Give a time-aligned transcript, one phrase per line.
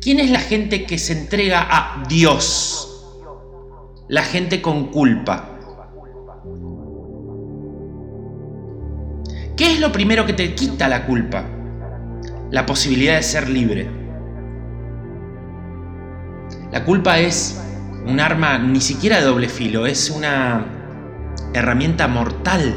[0.00, 2.86] ¿Quién es la gente que se entrega a Dios?
[4.08, 5.50] La gente con culpa.
[9.56, 11.44] ¿Qué es lo primero que te quita la culpa?
[12.50, 13.88] La posibilidad de ser libre.
[16.72, 17.60] La culpa es
[18.06, 20.64] un arma ni siquiera de doble filo, es una
[21.52, 22.74] herramienta mortal.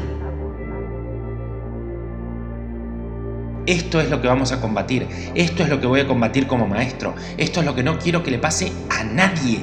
[3.66, 6.66] Esto es lo que vamos a combatir, esto es lo que voy a combatir como
[6.66, 9.60] maestro, esto es lo que no quiero que le pase a nadie,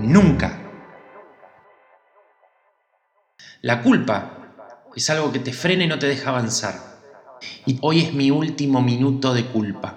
[0.00, 0.58] nunca.
[3.62, 4.38] La culpa
[4.96, 6.74] es algo que te frena y no te deja avanzar.
[7.66, 9.96] Y hoy es mi último minuto de culpa.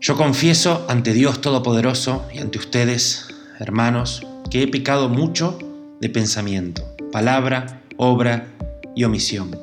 [0.00, 3.31] Yo confieso ante Dios Todopoderoso y ante ustedes,
[3.62, 5.56] hermanos, que he pecado mucho
[6.00, 6.82] de pensamiento,
[7.12, 8.48] palabra, obra
[8.96, 9.56] y omisión.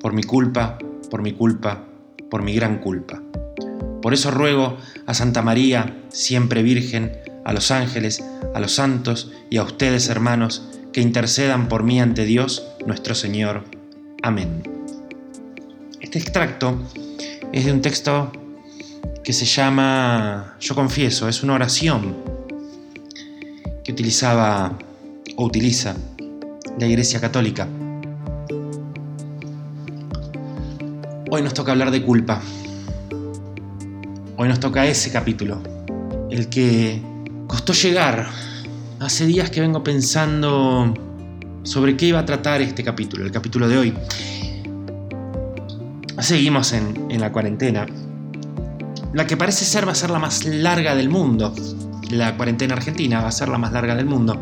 [0.00, 1.84] Por mi culpa, por mi culpa,
[2.28, 3.22] por mi gran culpa.
[4.02, 7.12] Por eso ruego a Santa María, siempre Virgen,
[7.44, 12.24] a los ángeles, a los santos y a ustedes, hermanos, que intercedan por mí ante
[12.24, 13.64] Dios nuestro Señor.
[14.24, 14.64] Amén.
[16.00, 16.82] Este extracto
[17.52, 18.32] es de un texto
[19.22, 22.31] que se llama Yo confieso, es una oración
[24.02, 24.76] utilizaba
[25.36, 25.94] o utiliza
[26.76, 27.68] la Iglesia Católica.
[31.30, 32.42] Hoy nos toca hablar de culpa.
[34.36, 35.62] Hoy nos toca ese capítulo,
[36.32, 37.00] el que
[37.46, 38.28] costó llegar.
[38.98, 40.92] Hace días que vengo pensando
[41.62, 43.94] sobre qué iba a tratar este capítulo, el capítulo de hoy.
[46.18, 47.86] Seguimos en, en la cuarentena
[49.12, 51.54] la que parece ser va a ser la más larga del mundo.
[52.12, 54.38] La cuarentena argentina va a ser la más larga del mundo.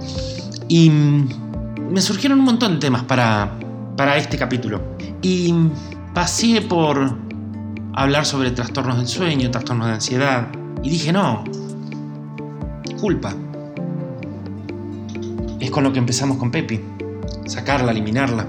[0.68, 3.58] Y me surgieron un montón de temas para,
[3.96, 4.96] para este capítulo.
[5.22, 5.54] Y
[6.12, 7.16] pasé por
[7.94, 10.48] hablar sobre trastornos del sueño, trastornos de ansiedad.
[10.82, 11.44] Y dije, no,
[13.00, 13.34] culpa.
[15.60, 16.80] Es con lo que empezamos con Pepi.
[17.46, 18.46] Sacarla, eliminarla.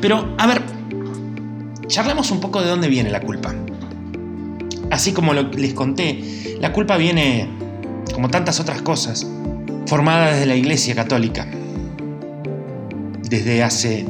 [0.00, 0.62] Pero, a ver,
[1.88, 3.54] charlemos un poco de dónde viene la culpa.
[4.90, 7.48] Así como les conté, la culpa viene,
[8.22, 9.26] como tantas otras cosas,
[9.88, 11.44] formada desde la Iglesia Católica,
[13.28, 14.06] desde hace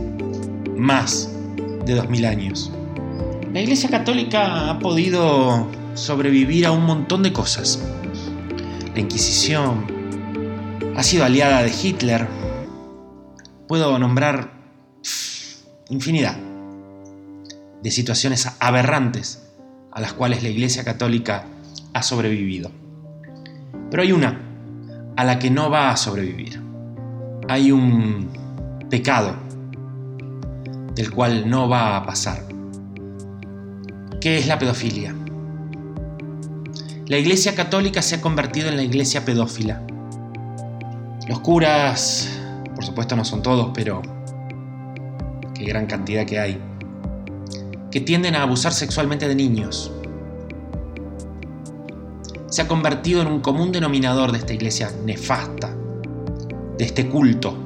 [0.77, 1.31] más
[1.87, 2.71] de 2000 años.
[3.55, 7.83] La Iglesia Católica ha podido sobrevivir a un montón de cosas.
[8.95, 9.87] La Inquisición
[10.95, 12.29] ha sido aliada de Hitler.
[13.67, 14.53] Puedo nombrar
[15.89, 16.37] infinidad
[17.83, 19.43] de situaciones aberrantes
[19.91, 21.47] a las cuales la Iglesia Católica
[21.95, 22.82] ha sobrevivido.
[23.93, 24.41] Pero hay una
[25.17, 26.59] a la que no va a sobrevivir.
[27.47, 28.31] Hay un
[28.89, 29.37] pecado
[30.95, 32.43] del cual no va a pasar.
[34.19, 35.15] ¿Qué es la pedofilia?
[37.07, 39.83] La Iglesia Católica se ha convertido en la Iglesia pedófila.
[41.29, 42.31] Los curas,
[42.75, 44.01] por supuesto no son todos, pero
[45.53, 46.59] qué gran cantidad que hay
[47.91, 49.93] que tienden a abusar sexualmente de niños.
[52.53, 55.75] Se ha convertido en un común denominador de esta iglesia nefasta,
[56.77, 57.57] de este culto,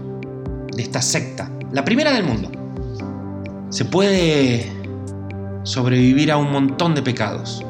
[0.72, 2.52] de esta secta, la primera del mundo.
[3.68, 4.70] Se puede
[5.64, 7.64] sobrevivir a un montón de pecados,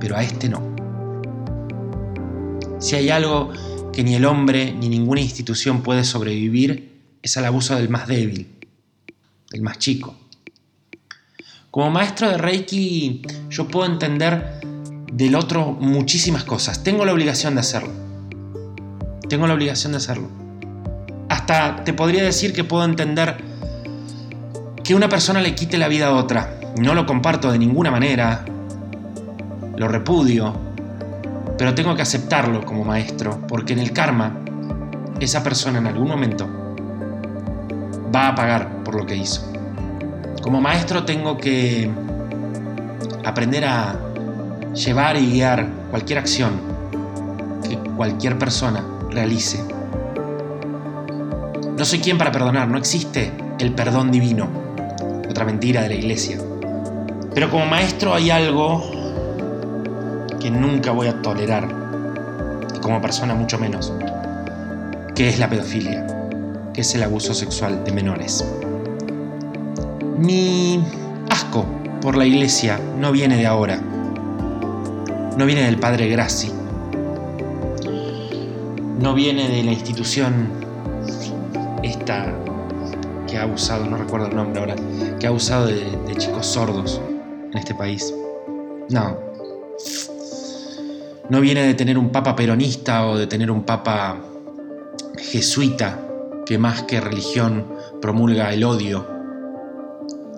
[0.00, 0.62] pero a este no.
[2.78, 3.52] Si hay algo
[3.92, 8.48] que ni el hombre ni ninguna institución puede sobrevivir, es al abuso del más débil,
[9.50, 10.16] del más chico.
[11.70, 13.20] Como maestro de Reiki
[13.50, 14.60] yo puedo entender
[15.14, 16.82] del otro muchísimas cosas.
[16.82, 17.92] Tengo la obligación de hacerlo.
[19.28, 20.28] Tengo la obligación de hacerlo.
[21.28, 23.36] Hasta te podría decir que puedo entender
[24.82, 26.58] que una persona le quite la vida a otra.
[26.76, 28.44] No lo comparto de ninguna manera.
[29.76, 30.52] Lo repudio.
[31.56, 34.40] Pero tengo que aceptarlo como maestro, porque en el karma,
[35.20, 36.48] esa persona en algún momento
[38.12, 39.52] va a pagar por lo que hizo.
[40.42, 41.88] Como maestro tengo que
[43.24, 44.13] aprender a
[44.74, 46.52] llevar y guiar cualquier acción
[47.66, 49.62] que cualquier persona realice.
[51.78, 54.48] No soy quien para perdonar, no existe el perdón divino,
[55.28, 56.38] otra mentira de la iglesia.
[57.34, 58.90] Pero como maestro hay algo
[60.40, 61.68] que nunca voy a tolerar,
[62.74, 63.92] y como persona mucho menos,
[65.14, 66.06] que es la pedofilia,
[66.72, 68.44] que es el abuso sexual de menores.
[70.18, 70.84] Mi
[71.30, 71.64] asco
[72.00, 73.80] por la iglesia no viene de ahora,
[75.36, 76.52] no viene del padre Grassi,
[79.00, 80.48] no viene de la institución
[81.82, 82.32] esta
[83.26, 84.76] que ha abusado, no recuerdo el nombre ahora,
[85.18, 87.00] que ha abusado de, de chicos sordos
[87.52, 88.14] en este país.
[88.90, 89.18] No.
[91.28, 94.18] No viene de tener un papa peronista o de tener un papa
[95.18, 96.00] jesuita
[96.46, 97.66] que más que religión
[98.00, 99.06] promulga el odio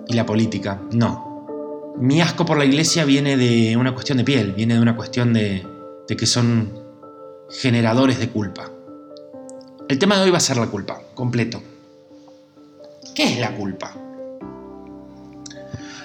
[0.07, 0.81] y la política.
[0.91, 1.26] No.
[1.99, 5.33] Mi asco por la iglesia viene de una cuestión de piel, viene de una cuestión
[5.33, 5.65] de,
[6.07, 6.71] que son
[7.49, 8.69] generadores de culpa.
[9.89, 11.59] El tema de hoy va a ser la culpa, completo.
[13.15, 13.95] ¿Qué es la culpa?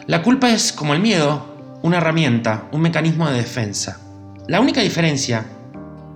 [0.06, 1.44] La culpa es, como el miedo,
[1.82, 4.00] una herramienta, un mecanismo de defensa.
[4.48, 5.44] La única diferencia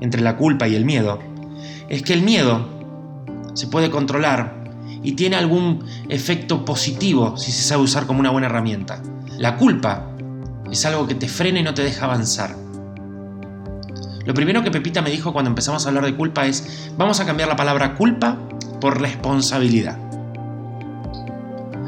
[0.00, 1.18] entre la culpa y el miedo
[1.90, 2.66] es que el miedo
[3.52, 4.54] se puede controlar
[5.02, 9.02] y tiene algún efecto positivo si se sabe usar como una buena herramienta.
[9.38, 10.06] La culpa
[10.70, 12.56] es algo que te frena y no te deja avanzar.
[14.24, 17.26] Lo primero que Pepita me dijo cuando empezamos a hablar de culpa es, vamos a
[17.26, 18.38] cambiar la palabra culpa
[18.80, 19.98] por responsabilidad.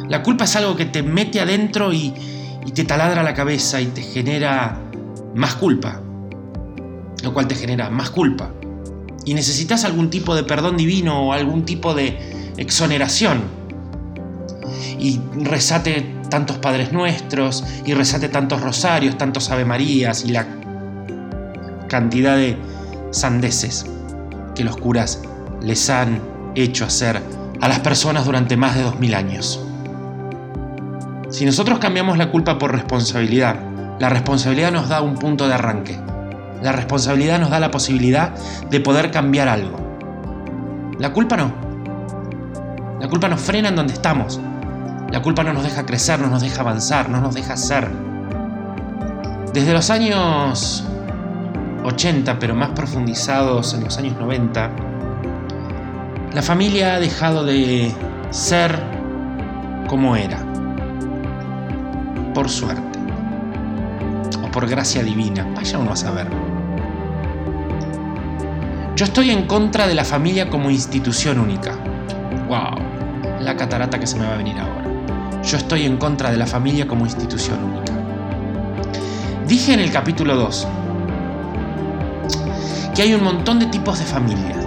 [0.09, 2.15] La culpa es algo que te mete adentro y,
[2.75, 4.79] te taladra la cabeza y te genera
[5.35, 6.01] más culpa,
[7.25, 8.53] lo cual te genera más culpa.
[9.25, 13.41] Y necesitas algún tipo de perdón divino o algún tipo de exoneración.
[15.01, 20.47] Y rezate tantos Padres Nuestros, y rezate tantos rosarios, tantos Ave Marías y la
[21.89, 22.57] cantidad de
[23.11, 23.87] sandeces
[24.55, 25.23] que los curas
[25.63, 26.21] les han
[26.55, 27.21] hecho hacer
[27.61, 29.65] a las personas durante más de dos mil años.
[31.31, 33.57] Si nosotros cambiamos la culpa por responsabilidad,
[33.99, 35.99] la responsabilidad nos da un punto de arranque.
[36.63, 38.33] La responsabilidad nos da la posibilidad
[38.71, 39.77] de poder cambiar algo.
[40.99, 41.53] La culpa no.
[43.01, 44.41] La culpa nos frena en donde estamos.
[45.11, 47.89] La culpa no nos deja crecer, no nos deja avanzar, no nos deja ser.
[49.55, 50.85] Desde los años
[51.85, 54.71] 80, pero más profundizados en los años 90,
[56.35, 57.95] la familia ha dejado de
[58.31, 58.79] ser
[59.89, 60.39] como era
[62.35, 62.99] por suerte
[64.45, 66.29] o por gracia divina, vaya uno a saber.
[68.95, 71.77] Yo estoy en contra de la familia como institución única.
[72.49, 72.77] ¡Wow!
[73.41, 74.78] La catarata que se me va a venir ahora.
[75.49, 77.95] Yo estoy en contra de la familia como institución única.
[79.47, 80.69] Dije en el capítulo 2
[82.95, 84.67] que hay un montón de tipos de familias.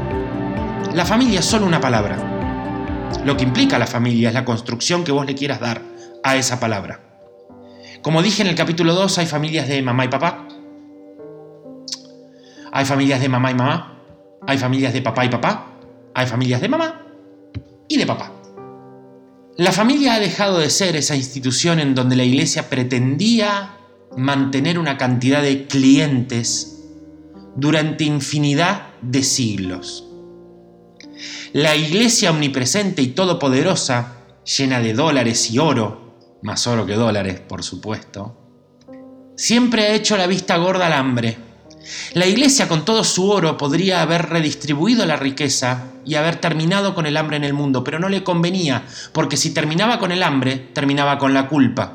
[0.96, 2.18] La familia es solo una palabra.
[3.24, 5.84] Lo que implica la familia es la construcción que vos le quieras dar
[6.24, 7.00] a esa palabra.
[8.02, 10.48] Como dije en el capítulo 2, hay familias de mamá y papá.
[12.72, 14.00] Hay familias de mamá y mamá.
[14.48, 15.76] Hay familias de papá y papá.
[16.16, 17.06] Hay familias de mamá
[17.88, 18.41] y de papá.
[19.58, 23.78] La familia ha dejado de ser esa institución en donde la iglesia pretendía
[24.16, 26.84] mantener una cantidad de clientes
[27.56, 30.08] durante infinidad de siglos.
[31.54, 34.18] La iglesia omnipresente y todopoderosa,
[34.58, 38.38] llena de dólares y oro, más oro que dólares, por supuesto,
[39.36, 41.38] siempre ha hecho la vista gorda al hambre.
[42.14, 47.06] La iglesia con todo su oro podría haber redistribuido la riqueza y haber terminado con
[47.06, 50.58] el hambre en el mundo, pero no le convenía, porque si terminaba con el hambre,
[50.58, 51.94] terminaba con la culpa.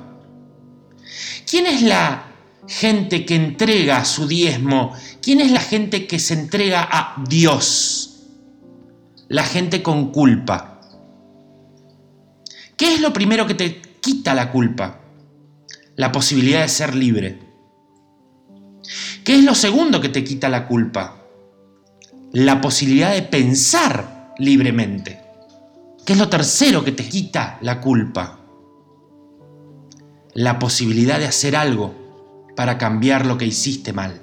[1.48, 2.24] ¿Quién es la
[2.66, 4.94] gente que entrega su diezmo?
[5.22, 8.24] ¿Quién es la gente que se entrega a Dios?
[9.28, 10.80] La gente con culpa.
[12.76, 15.00] ¿Qué es lo primero que te quita la culpa,
[15.96, 17.40] la posibilidad de ser libre.
[19.26, 21.16] ¿Qué es lo segundo que te quita la culpa?
[22.32, 25.20] La posibilidad de pensar libremente.
[26.06, 28.38] ¿Qué es lo tercero que te quita la culpa?
[30.32, 31.92] La posibilidad de hacer algo
[32.56, 34.22] para cambiar lo que hiciste mal.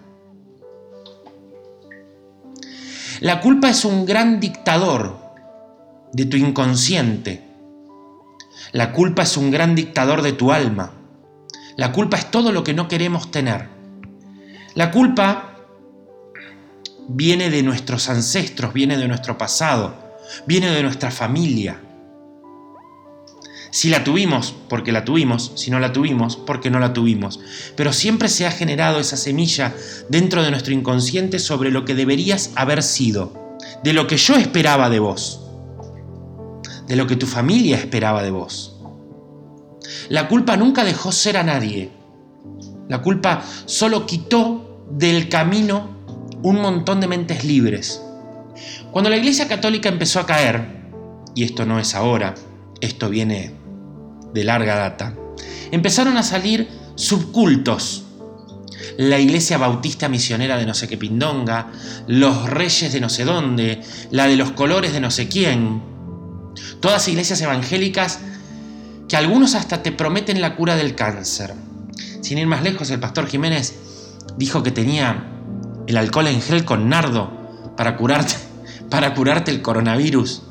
[3.20, 5.20] La culpa es un gran dictador
[6.14, 7.54] de tu inconsciente
[8.74, 10.94] la culpa es un gran dictador de tu alma.
[11.76, 13.73] La culpa es todo lo que no queremos tener.
[14.76, 15.56] La culpa
[17.08, 19.96] viene de nuestros ancestros, viene de nuestro pasado,
[20.46, 21.80] viene de nuestra familia.
[23.72, 27.40] Si la tuvimos, porque la tuvimos, si no la tuvimos, porque no la tuvimos.
[27.76, 29.74] Pero siempre se ha generado esa semilla
[30.10, 34.90] dentro de nuestro inconsciente sobre lo que deberías haber sido, de lo que yo esperaba
[34.90, 35.44] de vos
[36.88, 38.76] de lo que tu familia esperaba de vos.
[40.10, 41.92] La culpa nunca dejó ser a nadie.
[42.90, 44.63] La culpa solo quitó
[44.98, 45.90] del camino
[46.42, 48.02] un montón de mentes libres.
[48.92, 50.68] Cuando la Iglesia Católica empezó a caer,
[51.36, 52.36] y esto no es ahora,
[52.82, 53.54] esto viene
[54.34, 55.16] de larga data,
[55.72, 58.04] empezaron a salir subcultos.
[58.98, 61.72] La iglesia bautista misionera de no sé qué pindonga,
[62.08, 63.82] los reyes de no sé dónde,
[64.12, 65.82] la de los colores de no sé quién,
[66.80, 68.20] Todas iglesias evangélicas
[69.08, 71.54] que algunos hasta te prometen la cura del cáncer.
[72.22, 73.76] Sin ir más lejos, el pastor Jiménez
[74.38, 75.26] dijo que tenía
[75.88, 77.32] el alcohol en gel con nardo
[77.78, 78.36] para curarte,
[78.90, 80.44] para curarte el coronavirus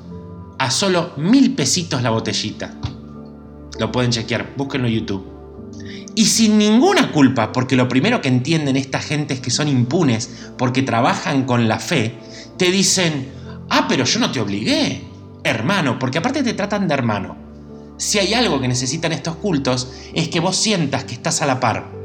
[0.59, 2.75] a solo mil pesitos la botellita.
[3.79, 5.33] Lo pueden chequear, búsquenlo en YouTube.
[6.15, 10.51] Y sin ninguna culpa, porque lo primero que entienden esta gente es que son impunes
[10.59, 12.15] porque trabajan con la fe,
[12.59, 13.29] te dicen,
[13.71, 15.03] ah, pero yo no te obligué,
[15.43, 17.37] hermano, porque aparte te tratan de hermano.
[17.97, 21.61] Si hay algo que necesitan estos cultos es que vos sientas que estás a la
[21.61, 22.02] par.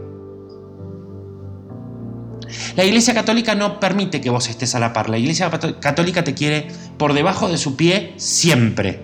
[2.75, 5.09] La Iglesia Católica no permite que vos estés a la par.
[5.09, 5.49] La Iglesia
[5.79, 9.01] Católica te quiere por debajo de su pie siempre.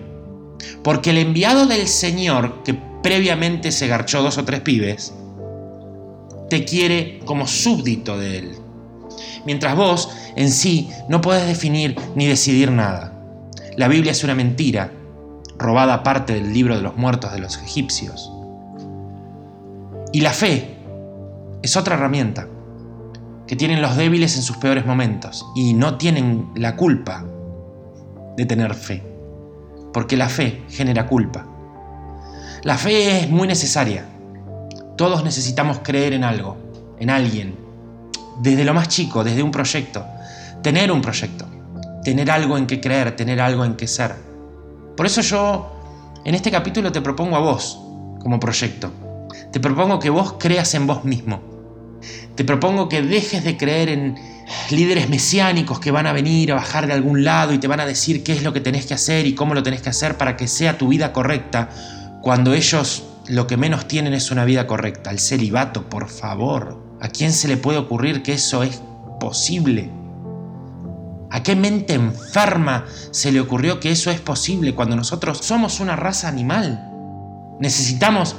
[0.82, 5.12] Porque el enviado del Señor, que previamente se garchó dos o tres pibes,
[6.48, 8.52] te quiere como súbdito de él.
[9.44, 13.12] Mientras vos, en sí, no puedes definir ni decidir nada.
[13.76, 14.92] La Biblia es una mentira,
[15.58, 18.30] robada parte del libro de los muertos de los egipcios.
[20.12, 20.76] Y la fe
[21.62, 22.48] es otra herramienta
[23.46, 27.24] que tienen los débiles en sus peores momentos y no tienen la culpa
[28.36, 29.02] de tener fe,
[29.92, 31.46] porque la fe genera culpa.
[32.62, 34.06] La fe es muy necesaria.
[34.96, 36.56] Todos necesitamos creer en algo,
[36.98, 37.56] en alguien,
[38.40, 40.04] desde lo más chico, desde un proyecto,
[40.62, 41.46] tener un proyecto,
[42.02, 44.14] tener algo en que creer, tener algo en que ser.
[44.96, 45.70] Por eso yo
[46.24, 47.80] en este capítulo te propongo a vos
[48.20, 48.90] como proyecto.
[49.52, 51.53] Te propongo que vos creas en vos mismo.
[52.36, 54.16] Te propongo que dejes de creer en
[54.70, 57.86] líderes mesiánicos que van a venir a bajar de algún lado y te van a
[57.86, 60.36] decir qué es lo que tenés que hacer y cómo lo tenés que hacer para
[60.36, 61.70] que sea tu vida correcta,
[62.22, 66.82] cuando ellos lo que menos tienen es una vida correcta, el celibato, por favor.
[67.00, 68.82] ¿A quién se le puede ocurrir que eso es
[69.20, 69.90] posible?
[71.30, 75.96] ¿A qué mente enferma se le ocurrió que eso es posible cuando nosotros somos una
[75.96, 76.90] raza animal?
[77.60, 78.36] Necesitamos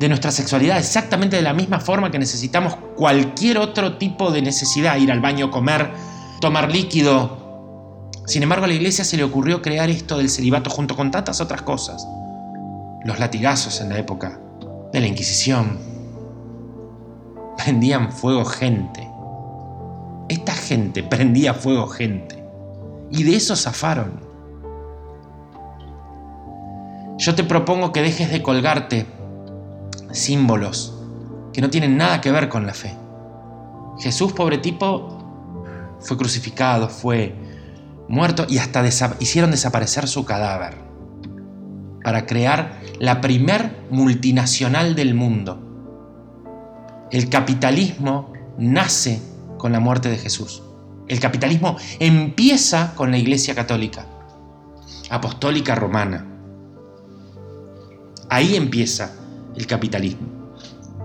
[0.00, 4.96] de nuestra sexualidad exactamente de la misma forma que necesitamos cualquier otro tipo de necesidad,
[4.96, 5.90] ir al baño, comer,
[6.40, 8.08] tomar líquido.
[8.26, 11.42] Sin embargo, a la iglesia se le ocurrió crear esto del celibato junto con tantas
[11.42, 12.06] otras cosas
[13.04, 14.40] los latigazos en la época
[14.90, 15.78] de la Inquisición.
[17.58, 19.06] Prendían fuego gente.
[20.30, 22.42] Esta gente prendía fuego gente.
[23.10, 24.18] Y de eso zafaron.
[27.18, 29.19] Yo te propongo que dejes de colgarte
[30.12, 30.96] símbolos
[31.52, 32.94] que no tienen nada que ver con la fe.
[33.98, 35.18] Jesús, pobre tipo,
[36.00, 37.34] fue crucificado, fue
[38.08, 38.84] muerto y hasta
[39.20, 40.78] hicieron desaparecer su cadáver
[42.02, 45.60] para crear la primer multinacional del mundo.
[47.10, 49.20] El capitalismo nace
[49.58, 50.62] con la muerte de Jesús.
[51.08, 54.06] El capitalismo empieza con la Iglesia Católica,
[55.10, 56.26] apostólica romana.
[58.28, 59.19] Ahí empieza
[59.60, 60.56] el capitalismo.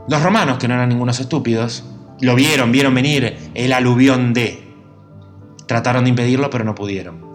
[0.08, 1.84] Los romanos, que no eran ningunos estúpidos,
[2.22, 4.64] lo vieron, vieron venir el aluvión de.
[5.68, 7.26] Trataron de impedirlo, pero no pudieron.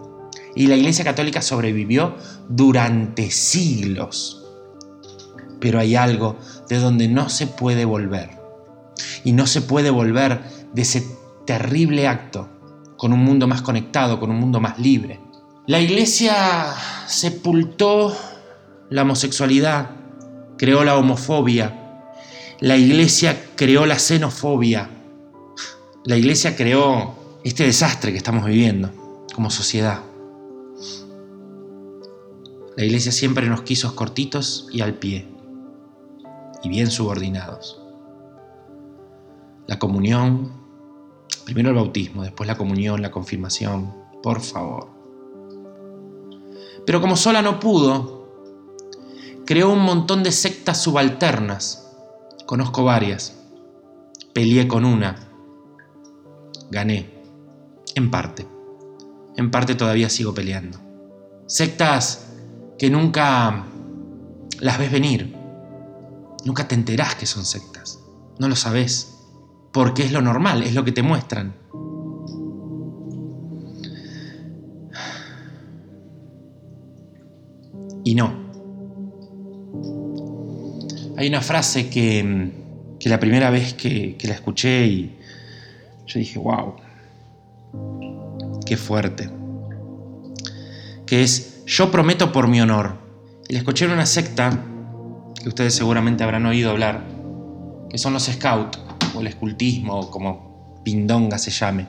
[0.55, 2.15] Y la Iglesia Católica sobrevivió
[2.49, 4.43] durante siglos.
[5.59, 6.37] Pero hay algo
[6.67, 8.31] de donde no se puede volver.
[9.23, 10.41] Y no se puede volver
[10.73, 11.05] de ese
[11.45, 12.49] terrible acto
[12.97, 15.19] con un mundo más conectado, con un mundo más libre.
[15.67, 16.73] La Iglesia
[17.07, 18.15] sepultó
[18.89, 20.00] la homosexualidad,
[20.61, 22.05] creó la homofobia.
[22.59, 24.91] La Iglesia creó la xenofobia.
[26.05, 28.91] La Iglesia creó este desastre que estamos viviendo
[29.33, 30.03] como sociedad.
[32.77, 35.27] La iglesia siempre nos quiso cortitos y al pie,
[36.63, 37.81] y bien subordinados.
[39.67, 40.51] La comunión,
[41.43, 44.89] primero el bautismo, después la comunión, la confirmación, por favor.
[46.85, 48.20] Pero como sola no pudo,
[49.45, 51.89] creó un montón de sectas subalternas.
[52.45, 53.37] Conozco varias.
[54.33, 55.15] Peleé con una.
[56.69, 57.09] Gané.
[57.95, 58.47] En parte.
[59.35, 60.79] En parte todavía sigo peleando.
[61.45, 62.27] Sectas
[62.77, 63.65] que nunca
[64.59, 65.35] las ves venir.
[66.45, 67.99] Nunca te enterás que son sectas.
[68.39, 69.17] No lo sabes.
[69.71, 71.55] Porque es lo normal, es lo que te muestran.
[78.03, 78.50] Y no.
[81.21, 82.49] Hay una frase que,
[82.99, 85.19] que la primera vez que, que la escuché y
[86.07, 86.77] yo dije, wow,
[88.65, 89.29] qué fuerte.
[91.05, 92.95] Que es, yo prometo por mi honor.
[93.47, 94.65] Y le escuché en una secta,
[95.39, 97.05] que ustedes seguramente habrán oído hablar,
[97.87, 98.79] que son los scouts,
[99.13, 101.85] o el escultismo, o como pindonga se llame.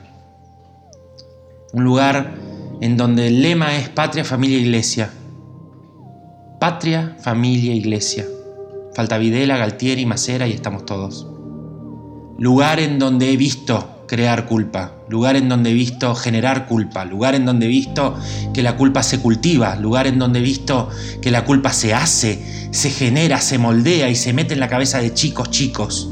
[1.73, 2.35] Un lugar
[2.81, 5.09] en donde el lema es patria, familia, iglesia.
[6.59, 8.27] Patria, familia, iglesia.
[8.95, 11.27] Falta Videla, Galtieri, Macera y estamos todos.
[12.37, 17.33] Lugar en donde he visto crear culpa, lugar en donde he visto generar culpa, lugar
[17.33, 18.15] en donde he visto
[18.53, 20.89] que la culpa se cultiva, lugar en donde he visto
[21.21, 24.99] que la culpa se hace, se genera, se moldea y se mete en la cabeza
[24.99, 26.09] de chicos chicos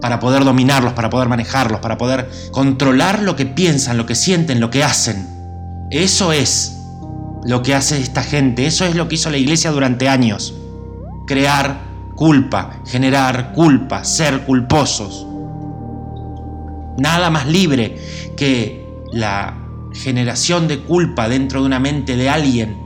[0.00, 4.58] para poder dominarlos, para poder manejarlos, para poder controlar lo que piensan, lo que sienten,
[4.58, 5.28] lo que hacen.
[5.90, 6.76] Eso es
[7.44, 10.54] lo que hace esta gente, eso es lo que hizo la iglesia durante años.
[11.26, 11.89] Crear
[12.20, 15.26] culpa, generar culpa, ser culposos.
[16.98, 17.96] Nada más libre
[18.36, 19.56] que la
[19.94, 22.76] generación de culpa dentro de una mente de alguien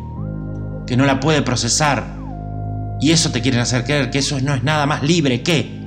[0.86, 2.16] que no la puede procesar.
[3.00, 5.80] Y eso te quieren hacer creer que eso no es nada más libre que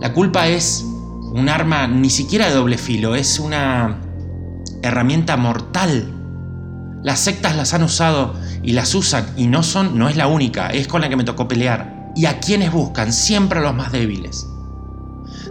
[0.00, 0.86] la culpa es
[1.34, 4.00] un arma ni siquiera de doble filo, es una
[4.82, 6.10] herramienta mortal.
[7.02, 10.68] Las sectas las han usado y las usan y no son, no es la única,
[10.68, 11.93] es con la que me tocó pelear.
[12.14, 13.12] ¿Y a quienes buscan?
[13.12, 14.48] Siempre a los más débiles.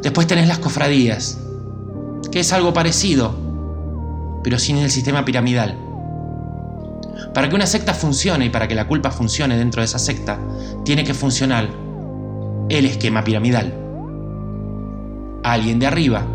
[0.01, 1.39] Después tenés las cofradías,
[2.31, 3.35] que es algo parecido,
[4.43, 5.77] pero sin el sistema piramidal.
[7.33, 10.39] Para que una secta funcione y para que la culpa funcione dentro de esa secta,
[10.83, 11.69] tiene que funcionar
[12.69, 13.83] el esquema piramidal
[15.43, 16.25] alguien de arriba,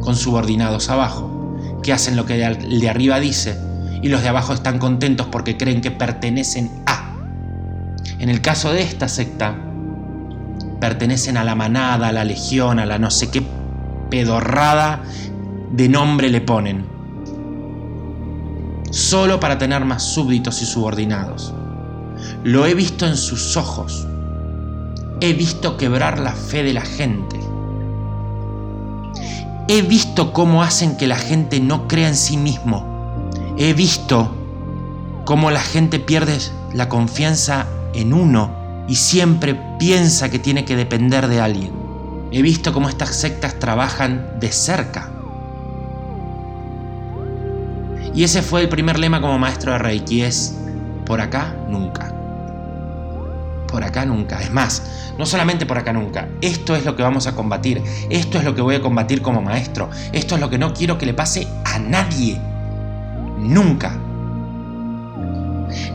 [0.00, 3.58] con subordinados abajo, que hacen lo que el de arriba dice
[4.02, 7.14] y los de abajo están contentos porque creen que pertenecen a.
[8.18, 9.54] En el caso de esta secta,
[10.80, 13.42] pertenecen a la manada, a la legión, a la no sé qué
[14.10, 15.02] pedorrada
[15.72, 16.86] de nombre le ponen.
[18.90, 21.52] Solo para tener más súbditos y subordinados.
[22.44, 24.06] Lo he visto en sus ojos.
[25.20, 27.40] He visto quebrar la fe de la gente.
[29.66, 33.30] He visto cómo hacen que la gente no crea en sí mismo.
[33.56, 34.34] He visto
[35.24, 36.38] cómo la gente pierde
[36.72, 41.72] la confianza en uno y siempre piensa que tiene que depender de alguien.
[42.32, 45.10] He visto cómo estas sectas trabajan de cerca.
[48.14, 50.56] Y ese fue el primer lema como maestro de Reiki, es
[51.04, 52.14] por acá nunca
[53.74, 54.40] por acá nunca.
[54.40, 54.84] Es más,
[55.18, 56.28] no solamente por acá nunca.
[56.40, 57.82] Esto es lo que vamos a combatir.
[58.08, 59.90] Esto es lo que voy a combatir como maestro.
[60.12, 62.40] Esto es lo que no quiero que le pase a nadie.
[63.36, 63.98] Nunca.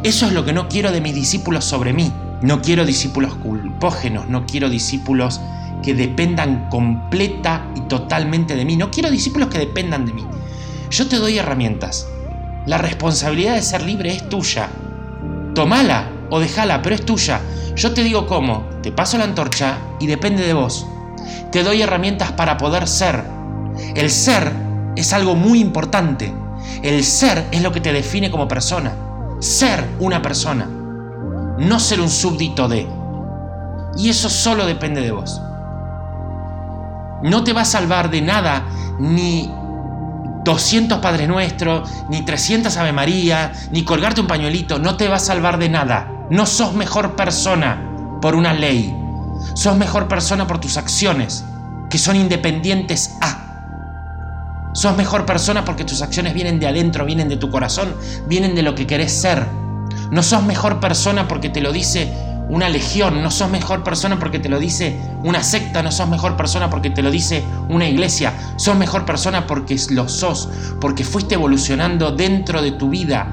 [0.03, 2.11] Eso es lo que no quiero de mis discípulos sobre mí.
[2.41, 5.41] No quiero discípulos culpógenos, no quiero discípulos
[5.83, 8.77] que dependan completa y totalmente de mí.
[8.77, 10.25] No quiero discípulos que dependan de mí.
[10.89, 12.07] Yo te doy herramientas.
[12.65, 14.69] La responsabilidad de ser libre es tuya.
[15.53, 17.41] Tomala o déjala, pero es tuya.
[17.75, 20.85] Yo te digo cómo, te paso la antorcha y depende de vos.
[21.51, 23.23] Te doy herramientas para poder ser.
[23.95, 24.51] El ser
[24.95, 26.33] es algo muy importante.
[26.83, 28.93] El ser es lo que te define como persona.
[29.39, 30.78] Ser una persona.
[31.59, 32.87] No ser un súbdito de.
[33.97, 35.41] Y eso solo depende de vos.
[37.23, 38.65] No te va a salvar de nada
[38.97, 39.51] ni
[40.45, 44.79] 200 Padres Nuestros, ni 300 Ave María, ni colgarte un pañuelito.
[44.79, 46.07] No te va a salvar de nada.
[46.29, 47.81] No sos mejor persona
[48.21, 48.95] por una ley.
[49.53, 51.43] Sos mejor persona por tus acciones,
[51.89, 54.71] que son independientes a.
[54.73, 57.95] Sos mejor persona porque tus acciones vienen de adentro, vienen de tu corazón,
[58.27, 59.45] vienen de lo que querés ser.
[60.11, 62.13] No sos mejor persona porque te lo dice
[62.49, 66.35] una legión, no sos mejor persona porque te lo dice una secta, no sos mejor
[66.35, 70.49] persona porque te lo dice una iglesia, sos mejor persona porque lo sos,
[70.81, 73.27] porque fuiste evolucionando dentro de tu vida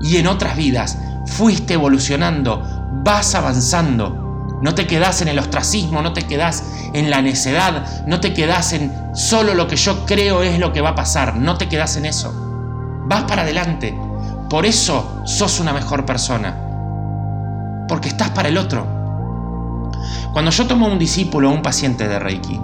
[0.00, 2.62] y en otras vidas fuiste evolucionando,
[3.02, 4.22] vas avanzando.
[4.62, 6.64] No te quedas en el ostracismo, no te quedas
[6.94, 10.80] en la necedad, no te quedas en solo lo que yo creo es lo que
[10.80, 12.32] va a pasar, no te quedas en eso.
[13.06, 13.94] Vas para adelante.
[14.48, 16.56] Por eso sos una mejor persona.
[17.88, 18.86] Porque estás para el otro.
[20.32, 22.60] Cuando yo tomo un discípulo o un paciente de Reiki,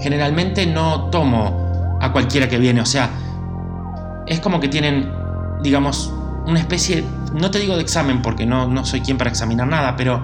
[0.00, 3.10] generalmente no tomo a cualquiera que viene, o sea,
[4.26, 5.10] es como que tienen,
[5.62, 6.12] digamos,
[6.46, 9.96] una especie, no te digo de examen porque no, no soy quien para examinar nada,
[9.96, 10.22] pero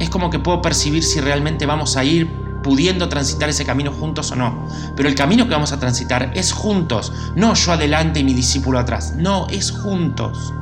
[0.00, 4.32] es como que puedo percibir si realmente vamos a ir pudiendo transitar ese camino juntos
[4.32, 4.66] o no.
[4.96, 8.80] Pero el camino que vamos a transitar es juntos, no yo adelante y mi discípulo
[8.80, 10.52] atrás, no, es juntos.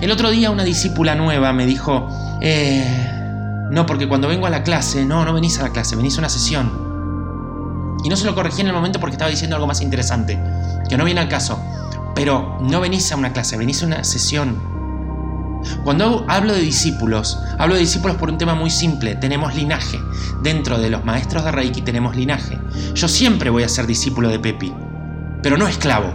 [0.00, 2.08] El otro día una discípula nueva me dijo,
[2.40, 6.16] eh, no, porque cuando vengo a la clase, no, no venís a la clase, venís
[6.16, 6.92] a una sesión.
[8.04, 10.38] Y no se lo corregí en el momento porque estaba diciendo algo más interesante,
[10.88, 11.60] que no viene al caso.
[12.14, 14.71] Pero no venís a una clase, venís a una sesión.
[15.84, 19.14] Cuando hablo de discípulos, hablo de discípulos por un tema muy simple.
[19.16, 20.00] Tenemos linaje.
[20.42, 22.58] Dentro de los maestros de Reiki tenemos linaje.
[22.94, 24.72] Yo siempre voy a ser discípulo de Pepi,
[25.42, 26.12] pero no esclavo.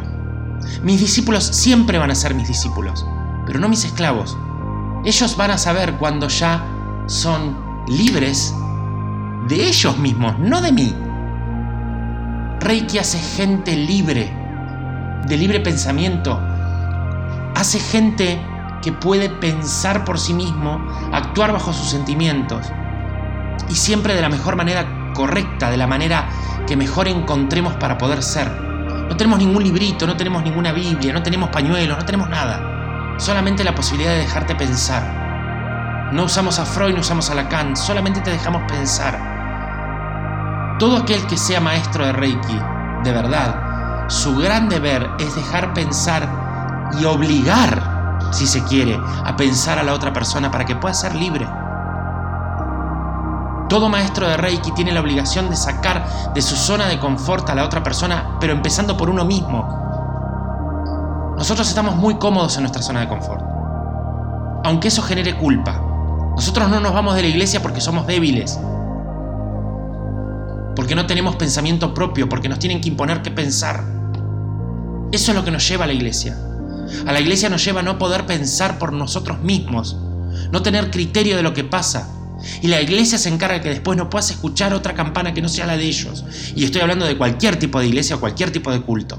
[0.84, 3.06] Mis discípulos siempre van a ser mis discípulos,
[3.46, 4.38] pero no mis esclavos.
[5.06, 6.66] Ellos van a saber cuando ya
[7.08, 7.58] son
[7.88, 8.54] libres
[9.48, 10.94] de ellos mismos, no de mí.
[12.60, 14.34] Reiki hace gente libre,
[15.28, 16.40] de libre pensamiento.
[17.56, 18.40] Hace gente
[18.88, 20.80] que puede pensar por sí mismo,
[21.12, 22.72] actuar bajo sus sentimientos.
[23.68, 26.30] Y siempre de la mejor manera correcta, de la manera
[26.66, 28.50] que mejor encontremos para poder ser.
[29.10, 33.18] No tenemos ningún librito, no tenemos ninguna Biblia, no tenemos pañuelos, no tenemos nada.
[33.18, 36.08] Solamente la posibilidad de dejarte pensar.
[36.14, 40.78] No usamos a Freud, no usamos a Lacan, solamente te dejamos pensar.
[40.80, 42.58] Todo aquel que sea maestro de Reiki,
[43.04, 46.26] de verdad, su gran deber es dejar pensar
[46.98, 47.97] y obligar,
[48.32, 51.48] si se quiere, a pensar a la otra persona para que pueda ser libre.
[53.70, 57.56] Todo maestro de Reiki tiene la obligación de sacar de su zona de confort a
[57.56, 59.68] la otra persona, pero empezando por uno mismo.
[61.38, 63.44] Nosotros estamos muy cómodos en nuestra zona de confort,
[64.64, 65.82] aunque eso genere culpa.
[66.36, 68.58] Nosotros no nos vamos de la iglesia porque somos débiles,
[70.76, 73.84] porque no tenemos pensamiento propio, porque nos tienen que imponer qué pensar.
[75.12, 76.38] Eso es lo que nos lleva a la iglesia.
[77.06, 79.98] A la iglesia nos lleva a no poder pensar por nosotros mismos,
[80.52, 82.14] no tener criterio de lo que pasa.
[82.62, 85.66] Y la iglesia se encarga que después no puedas escuchar otra campana que no sea
[85.66, 86.24] la de ellos.
[86.56, 89.18] Y estoy hablando de cualquier tipo de iglesia o cualquier tipo de culto.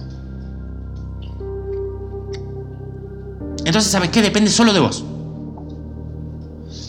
[3.64, 4.22] Entonces, ¿sabes qué?
[4.22, 5.04] Depende solo de vos.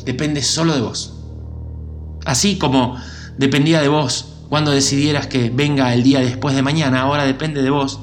[0.05, 1.13] Depende solo de vos.
[2.25, 2.95] Así como
[3.37, 7.69] dependía de vos cuando decidieras que venga el día después de mañana, ahora depende de
[7.69, 7.99] vos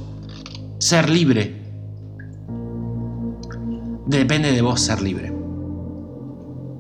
[0.79, 1.66] ser libre.
[4.07, 5.33] Depende de vos ser libre.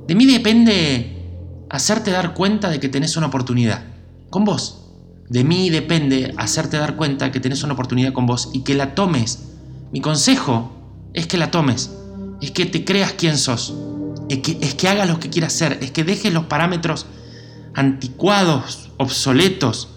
[0.06, 1.16] De mí depende
[1.68, 3.84] hacerte dar cuenta de que tenés una oportunidad
[4.30, 4.82] con vos.
[5.28, 8.94] De mí depende hacerte dar cuenta que tenés una oportunidad con vos y que la
[8.94, 9.48] tomes.
[9.92, 10.70] Mi consejo
[11.14, 11.90] es que la tomes,
[12.40, 13.74] es que te creas quién sos,
[14.28, 17.06] es que, es que hagas lo que quieras hacer, es que dejes los parámetros
[17.74, 19.88] anticuados, obsoletos,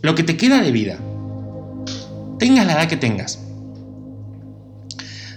[0.00, 0.98] lo que te queda de vida.
[2.38, 3.45] Tengas la edad que tengas.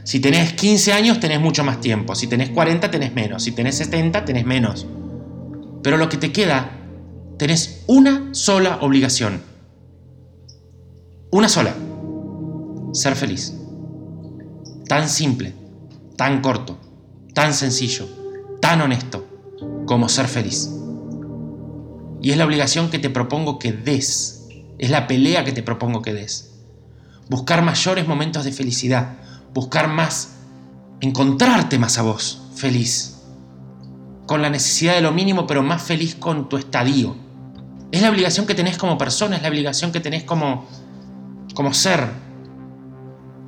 [0.10, 2.16] Si tenés 15 años, tenés mucho más tiempo.
[2.16, 3.44] Si tenés 40, tenés menos.
[3.44, 4.88] Si tenés 70, tenés menos.
[5.84, 6.72] Pero lo que te queda,
[7.38, 9.44] tenés una sola obligación.
[11.30, 11.76] Una sola.
[12.92, 13.54] Ser feliz.
[14.88, 15.54] Tan simple,
[16.16, 16.80] tan corto,
[17.36, 18.10] tan sencillo,
[18.60, 19.28] tan honesto
[19.86, 20.72] como ser feliz.
[22.20, 24.48] Y es la obligación que te propongo que des.
[24.80, 26.56] Es la pelea que te propongo que des.
[27.30, 29.29] Buscar mayores momentos de felicidad.
[29.54, 30.36] Buscar más,
[31.02, 33.18] encontrarte más a vos, feliz.
[34.26, 37.16] Con la necesidad de lo mínimo, pero más feliz con tu estadio.
[37.92, 40.68] Es la obligación que tenés como persona, es la obligación que tenés como,
[41.56, 42.08] como ser.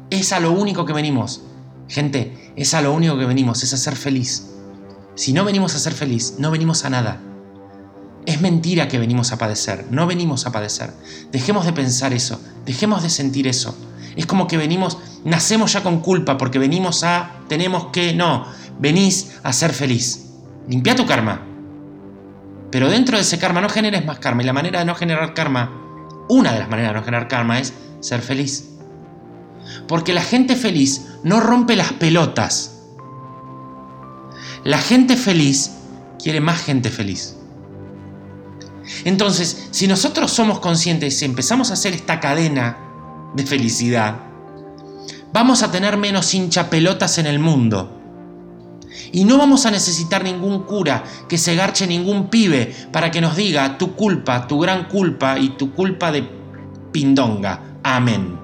[0.10, 1.44] Es a lo único que venimos.
[1.88, 4.48] Gente, es a lo único que venimos, es a ser feliz.
[5.16, 7.22] Si no venimos a ser feliz, no venimos a nada.
[8.26, 10.94] Es mentira que venimos a padecer, no venimos a padecer.
[11.32, 13.76] Dejemos de pensar eso, dejemos de sentir eso.
[14.16, 18.46] Es como que venimos, nacemos ya con culpa porque venimos a, tenemos que, no,
[18.80, 20.28] venís a ser feliz.
[20.68, 21.42] Limpia tu karma.
[22.72, 25.34] Pero dentro de ese karma no generes más karma y la manera de no generar
[25.34, 25.72] karma,
[26.30, 28.70] una de las maneras de no generar karma es ser feliz.
[29.88, 32.80] Porque la gente feliz no rompe las pelotas.
[34.64, 35.72] La gente feliz
[36.22, 37.36] quiere más gente feliz.
[39.06, 42.91] Entonces, si nosotros somos conscientes y empezamos a hacer esta cadena
[43.34, 44.16] de felicidad,
[45.34, 47.98] vamos a tener menos hinchapelotas en el mundo.
[49.14, 53.36] Y no vamos a necesitar ningún cura que se garche ningún pibe para que nos
[53.36, 56.28] diga tu culpa, tu gran culpa y tu culpa de
[56.92, 57.78] pindonga.
[57.84, 58.38] Amén.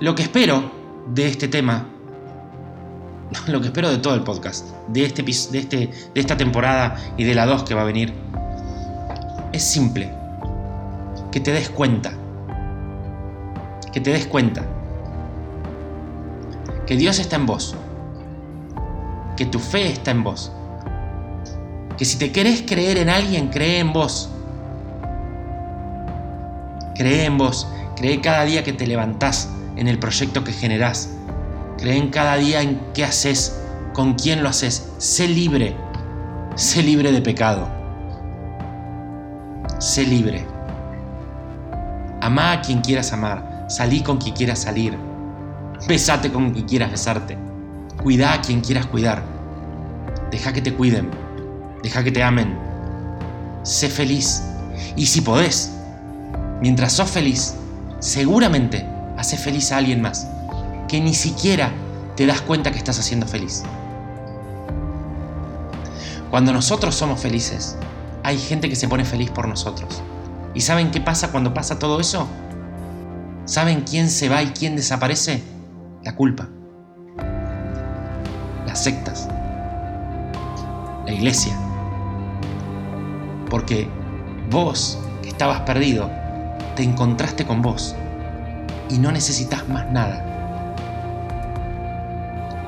[0.00, 0.70] Lo que espero
[1.14, 1.86] de este tema,
[3.48, 7.24] lo que espero de todo el podcast, de, este, de, este, de esta temporada y
[7.24, 8.12] de la 2 que va a venir,
[9.52, 10.10] es simple.
[11.32, 12.12] Que te des cuenta.
[13.92, 14.62] Que te des cuenta.
[16.86, 17.76] Que Dios está en vos.
[19.36, 20.52] Que tu fe está en vos.
[21.96, 24.30] Que si te querés creer en alguien, cree en vos.
[26.94, 27.68] Cree en vos.
[27.96, 31.10] Cree cada día que te levantás en el proyecto que generás.
[31.78, 33.60] Cree en cada día en qué haces,
[33.92, 34.92] con quién lo haces.
[34.98, 35.76] Sé libre.
[36.54, 37.68] Sé libre de pecado.
[39.78, 40.46] Sé libre.
[42.20, 43.49] Amá a quien quieras amar.
[43.70, 44.98] Salí con quien quieras salir.
[45.86, 47.38] Besate con quien quieras besarte.
[48.02, 49.22] Cuida a quien quieras cuidar.
[50.32, 51.08] Deja que te cuiden.
[51.80, 52.58] Deja que te amen.
[53.62, 54.42] Sé feliz.
[54.96, 55.70] Y si podés,
[56.60, 57.54] mientras sos feliz,
[58.00, 58.84] seguramente
[59.16, 60.26] haces feliz a alguien más,
[60.88, 61.70] que ni siquiera
[62.16, 63.62] te das cuenta que estás haciendo feliz.
[66.28, 67.76] Cuando nosotros somos felices,
[68.24, 70.02] hay gente que se pone feliz por nosotros.
[70.54, 72.26] ¿Y saben qué pasa cuando pasa todo eso?
[73.50, 75.42] ¿Saben quién se va y quién desaparece?
[76.04, 76.48] La culpa.
[78.64, 79.28] Las sectas.
[81.04, 81.58] La iglesia.
[83.50, 83.88] Porque
[84.48, 86.08] vos, que estabas perdido,
[86.76, 87.96] te encontraste con vos
[88.88, 90.24] y no necesitas más nada.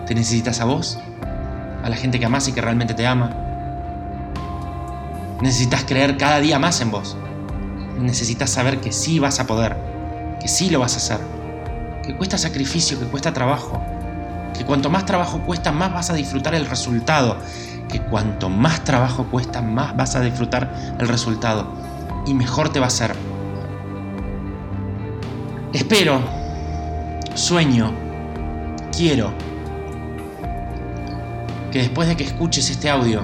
[0.09, 0.99] Te necesitas a vos,
[1.85, 3.31] a la gente que amas y que realmente te ama.
[5.41, 7.17] Necesitas creer cada día más en vos.
[8.01, 9.92] Necesitas saber que sí vas a poder,
[10.43, 11.21] que sí lo vas a hacer,
[12.03, 13.81] que cuesta sacrificio, que cuesta trabajo,
[14.59, 17.39] que cuanto más trabajo cuesta, más vas a disfrutar el resultado,
[17.89, 21.73] que cuanto más trabajo cuesta, más vas a disfrutar el resultado
[22.27, 23.15] y mejor te va a ser.
[25.73, 26.21] Espero,
[27.35, 27.93] sueño,
[28.95, 29.33] quiero
[31.71, 33.23] que después de que escuches este audio,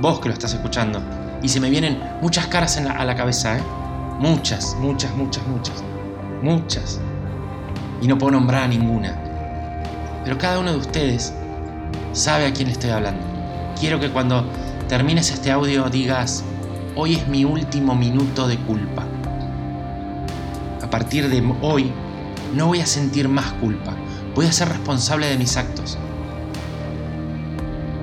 [0.00, 1.00] vos que lo estás escuchando,
[1.40, 3.62] y se me vienen muchas caras a la cabeza, ¿eh?
[4.18, 5.95] Muchas, muchas, muchas, muchas.
[6.42, 7.00] Muchas.
[8.02, 9.16] Y no puedo nombrar a ninguna.
[10.24, 11.32] Pero cada uno de ustedes
[12.12, 13.24] sabe a quién estoy hablando.
[13.78, 14.44] Quiero que cuando
[14.88, 16.44] termines este audio digas,
[16.94, 19.04] hoy es mi último minuto de culpa.
[20.82, 21.92] A partir de hoy
[22.54, 23.94] no voy a sentir más culpa.
[24.34, 25.96] Voy a ser responsable de mis actos.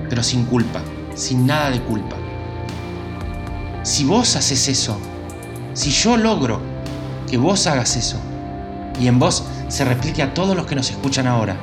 [0.10, 0.82] Pero sin culpa,
[1.14, 2.16] sin nada de culpa.
[3.84, 4.98] Si vos haces eso,
[5.74, 6.62] si yo logro
[7.30, 8.20] que vos hagas eso
[9.00, 11.58] y en vos se replique a todos los que nos escuchan ahora,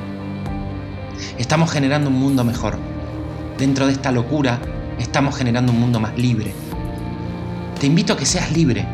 [1.37, 2.77] estamos generando un mundo mejor.
[3.57, 4.59] Dentro de esta locura
[4.99, 6.53] estamos generando un mundo más libre.
[7.79, 8.85] Te invito a que seas libre.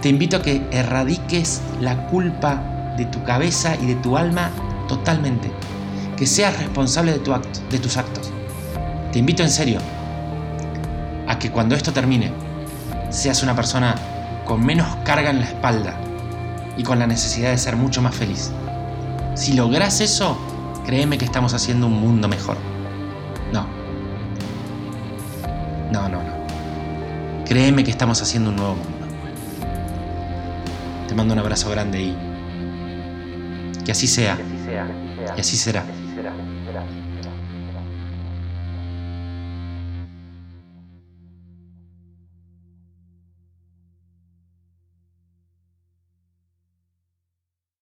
[0.00, 4.50] Te invito a que erradiques la culpa de tu cabeza y de tu alma
[4.88, 5.50] totalmente.
[6.16, 8.30] Que seas responsable de, tu acto, de tus actos.
[9.12, 9.80] Te invito en serio
[11.28, 12.32] a que cuando esto termine
[13.10, 13.94] seas una persona
[14.44, 15.96] con menos carga en la espalda
[16.76, 18.52] y con la necesidad de ser mucho más feliz.
[19.34, 20.36] Si logras eso,
[20.84, 22.56] créeme que estamos haciendo un mundo mejor.
[23.52, 23.66] No.
[25.92, 27.44] No, no, no.
[27.44, 29.06] Créeme que estamos haciendo un nuevo mundo.
[31.08, 32.16] Te mando un abrazo grande y
[33.84, 34.38] que así sea.
[35.36, 35.84] Y así será.